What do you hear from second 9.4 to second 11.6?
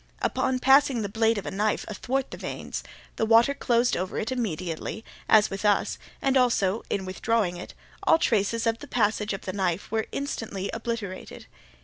the knife were instantly obliterated.